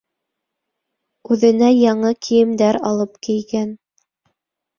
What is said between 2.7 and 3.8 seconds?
алып кейгән.